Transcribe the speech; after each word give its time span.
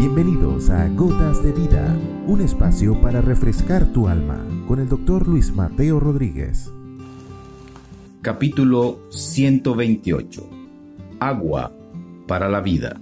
Bienvenidos 0.00 0.70
a 0.70 0.88
Gotas 0.90 1.42
de 1.42 1.50
Vida, 1.50 1.92
un 2.28 2.40
espacio 2.40 3.00
para 3.00 3.20
refrescar 3.20 3.92
tu 3.92 4.06
alma 4.06 4.46
con 4.68 4.78
el 4.78 4.88
doctor 4.88 5.26
Luis 5.26 5.52
Mateo 5.52 5.98
Rodríguez. 5.98 6.70
Capítulo 8.22 9.00
128. 9.10 10.48
Agua 11.18 11.72
para 12.28 12.48
la 12.48 12.60
vida. 12.60 13.00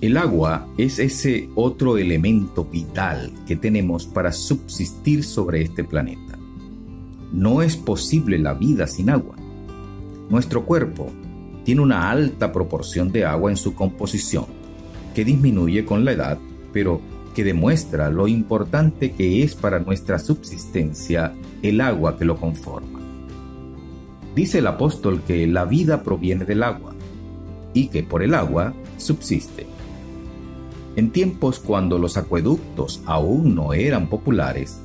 El 0.00 0.16
agua 0.16 0.68
es 0.78 1.00
ese 1.00 1.50
otro 1.56 1.98
elemento 1.98 2.64
vital 2.64 3.32
que 3.44 3.56
tenemos 3.56 4.06
para 4.06 4.30
subsistir 4.30 5.24
sobre 5.24 5.62
este 5.62 5.82
planeta. 5.82 6.38
No 7.32 7.60
es 7.60 7.76
posible 7.76 8.38
la 8.38 8.54
vida 8.54 8.86
sin 8.86 9.10
agua. 9.10 9.34
Nuestro 10.28 10.64
cuerpo 10.64 11.10
tiene 11.64 11.80
una 11.80 12.08
alta 12.08 12.52
proporción 12.52 13.10
de 13.10 13.24
agua 13.24 13.50
en 13.50 13.56
su 13.56 13.74
composición, 13.74 14.59
que 15.20 15.24
disminuye 15.26 15.84
con 15.84 16.06
la 16.06 16.12
edad, 16.12 16.38
pero 16.72 16.98
que 17.34 17.44
demuestra 17.44 18.08
lo 18.08 18.26
importante 18.26 19.12
que 19.12 19.42
es 19.42 19.54
para 19.54 19.78
nuestra 19.78 20.18
subsistencia 20.18 21.34
el 21.62 21.82
agua 21.82 22.16
que 22.16 22.24
lo 22.24 22.38
conforma. 22.38 23.00
Dice 24.34 24.60
el 24.60 24.66
apóstol 24.66 25.20
que 25.26 25.46
la 25.46 25.66
vida 25.66 26.02
proviene 26.02 26.46
del 26.46 26.62
agua 26.62 26.94
y 27.74 27.88
que 27.88 28.02
por 28.02 28.22
el 28.22 28.32
agua 28.32 28.72
subsiste. 28.96 29.66
En 30.96 31.10
tiempos 31.10 31.58
cuando 31.58 31.98
los 31.98 32.16
acueductos 32.16 33.02
aún 33.04 33.54
no 33.54 33.74
eran 33.74 34.08
populares, 34.08 34.80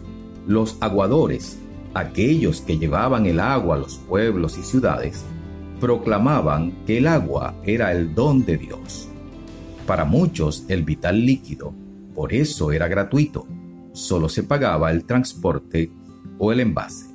los 0.46 0.76
aguadores, 0.82 1.60
aquellos 1.94 2.60
que 2.60 2.78
llevaban 2.78 3.26
el 3.26 3.40
agua 3.40 3.78
a 3.78 3.80
los 3.80 3.96
pueblos 4.00 4.58
y 4.58 4.64
ciudades, 4.64 5.24
proclamaban 5.80 6.74
que 6.86 6.98
el 6.98 7.08
agua 7.08 7.56
era 7.64 7.94
el 7.94 8.14
don 8.14 8.44
de 8.46 8.58
Dios. 8.58 9.08
Para 9.86 10.06
muchos 10.06 10.66
el 10.68 10.84
vital 10.84 11.26
líquido, 11.26 11.74
por 12.16 12.34
eso 12.34 12.72
era 12.72 12.88
gratuito, 12.88 13.48
solo 13.94 14.30
se 14.30 14.44
pagaba 14.44 14.92
el 14.92 15.06
transporte 15.06 15.92
o 16.40 16.52
el 16.52 16.60
envase. 16.60 17.06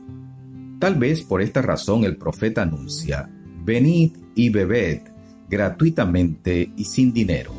Tal 0.78 0.94
vez 0.94 1.22
por 1.22 1.42
esta 1.42 1.62
razón 1.62 2.04
el 2.04 2.16
profeta 2.16 2.62
anuncia, 2.62 3.28
venid 3.64 4.12
y 4.34 4.50
bebed 4.50 5.00
gratuitamente 5.48 6.72
y 6.76 6.84
sin 6.84 7.12
dinero. 7.12 7.52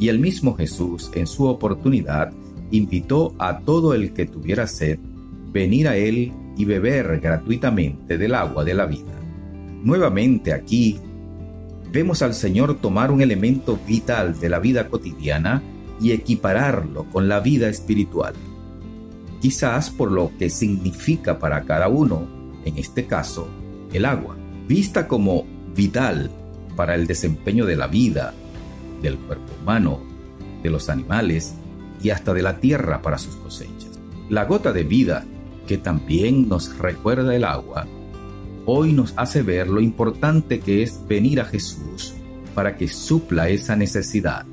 Y 0.00 0.08
el 0.08 0.18
mismo 0.18 0.56
Jesús 0.56 1.10
en 1.14 1.26
su 1.26 1.46
oportunidad 1.46 2.32
invitó 2.70 3.34
a 3.38 3.58
todo 3.60 3.94
el 3.94 4.12
que 4.14 4.26
tuviera 4.26 4.66
sed 4.66 4.98
venir 5.52 5.86
a 5.86 5.96
él 5.96 6.32
y 6.56 6.64
beber 6.64 7.20
gratuitamente 7.20 8.16
del 8.16 8.34
agua 8.34 8.64
de 8.64 8.74
la 8.74 8.86
vida. 8.86 9.12
Nuevamente 9.82 10.52
aquí 10.52 10.98
vemos 11.90 12.22
al 12.22 12.34
Señor 12.34 12.76
tomar 12.80 13.10
un 13.10 13.20
elemento 13.22 13.78
vital 13.86 14.38
de 14.38 14.48
la 14.48 14.58
vida 14.58 14.88
cotidiana 14.88 15.62
y 16.00 16.12
equipararlo 16.12 17.04
con 17.04 17.28
la 17.28 17.40
vida 17.40 17.68
espiritual. 17.68 18.34
Quizás 19.40 19.90
por 19.90 20.10
lo 20.10 20.32
que 20.38 20.50
significa 20.50 21.38
para 21.38 21.64
cada 21.64 21.88
uno, 21.88 22.26
en 22.64 22.78
este 22.78 23.06
caso, 23.06 23.48
el 23.92 24.04
agua, 24.04 24.36
vista 24.66 25.08
como 25.08 25.44
vital 25.74 26.30
para 26.76 26.94
el 26.94 27.06
desempeño 27.06 27.64
de 27.64 27.76
la 27.76 27.86
vida, 27.86 28.34
del 29.02 29.16
cuerpo 29.16 29.52
humano, 29.62 30.00
de 30.62 30.70
los 30.70 30.88
animales 30.88 31.54
y 32.02 32.10
hasta 32.10 32.34
de 32.34 32.42
la 32.42 32.58
tierra 32.58 33.00
para 33.00 33.18
sus 33.18 33.36
cosechas. 33.36 33.88
La 34.28 34.44
gota 34.44 34.72
de 34.72 34.84
vida, 34.84 35.24
que 35.66 35.78
también 35.78 36.48
nos 36.48 36.76
recuerda 36.78 37.34
el 37.34 37.44
agua, 37.44 37.86
hoy 38.70 38.92
nos 38.92 39.14
hace 39.16 39.40
ver 39.40 39.66
lo 39.68 39.80
importante 39.80 40.60
que 40.60 40.82
es 40.82 41.00
venir 41.08 41.40
a 41.40 41.46
Jesús 41.46 42.12
para 42.54 42.76
que 42.76 42.86
supla 42.86 43.48
esa 43.48 43.76
necesidad, 43.76 44.44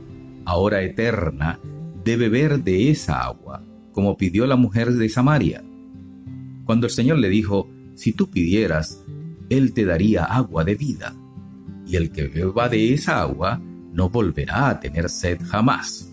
ahora 0.45 0.83
eterna, 0.83 1.59
de 2.05 2.15
beber 2.15 2.63
de 2.63 2.91
esa 2.91 3.19
agua, 3.23 3.61
como 3.91 4.15
pidió 4.15 4.47
la 4.47 4.55
mujer 4.55 4.93
de 4.93 5.09
Samaria. 5.09 5.65
Cuando 6.63 6.87
el 6.87 6.93
Señor 6.93 7.17
le 7.17 7.27
dijo, 7.27 7.69
si 7.95 8.13
tú 8.13 8.29
pidieras, 8.29 9.03
Él 9.49 9.73
te 9.73 9.83
daría 9.83 10.23
agua 10.23 10.63
de 10.63 10.75
vida, 10.75 11.13
y 11.85 11.97
el 11.97 12.09
que 12.11 12.29
beba 12.29 12.69
de 12.69 12.93
esa 12.93 13.19
agua 13.19 13.61
no 13.91 14.09
volverá 14.09 14.69
a 14.69 14.79
tener 14.79 15.09
sed 15.09 15.41
jamás. 15.43 16.09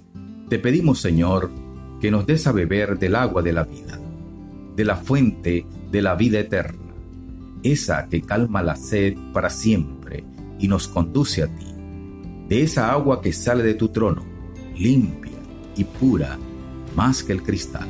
Te 0.48 0.58
pedimos, 0.58 1.00
Señor, 1.00 1.52
que 2.00 2.10
nos 2.10 2.26
des 2.26 2.48
a 2.48 2.52
beber 2.52 2.98
del 2.98 3.14
agua 3.14 3.42
de 3.42 3.52
la 3.52 3.62
vida, 3.62 3.96
de 4.74 4.84
la 4.84 4.96
fuente 4.96 5.64
de 5.92 6.02
la 6.02 6.16
vida 6.16 6.40
eterna 6.40 6.81
esa 7.62 8.08
que 8.08 8.22
calma 8.22 8.62
la 8.62 8.76
sed 8.76 9.16
para 9.32 9.50
siempre 9.50 10.24
y 10.58 10.68
nos 10.68 10.88
conduce 10.88 11.42
a 11.42 11.48
ti, 11.48 11.74
de 12.48 12.62
esa 12.62 12.92
agua 12.92 13.20
que 13.20 13.32
sale 13.32 13.62
de 13.62 13.74
tu 13.74 13.88
trono, 13.88 14.22
limpia 14.76 15.32
y 15.76 15.84
pura, 15.84 16.38
más 16.94 17.22
que 17.22 17.32
el 17.32 17.42
cristal. 17.42 17.88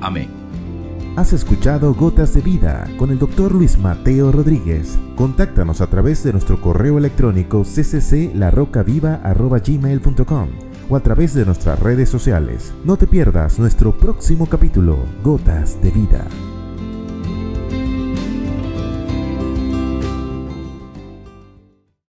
Amén. 0.00 0.40
Has 1.16 1.32
escuchado 1.32 1.92
Gotas 1.94 2.34
de 2.34 2.40
Vida 2.40 2.88
con 2.96 3.10
el 3.10 3.18
doctor 3.18 3.52
Luis 3.52 3.76
Mateo 3.78 4.30
Rodríguez. 4.30 4.96
Contáctanos 5.16 5.80
a 5.80 5.88
través 5.88 6.22
de 6.22 6.30
nuestro 6.32 6.60
correo 6.60 6.98
electrónico 6.98 7.64
ccclarocaviva.gmail.com 7.64 10.48
o 10.88 10.96
a 10.96 11.00
través 11.00 11.34
de 11.34 11.44
nuestras 11.44 11.80
redes 11.80 12.08
sociales. 12.08 12.72
No 12.84 12.96
te 12.96 13.06
pierdas 13.06 13.58
nuestro 13.58 13.98
próximo 13.98 14.46
capítulo, 14.46 15.04
Gotas 15.22 15.82
de 15.82 15.90
Vida. 15.90 16.24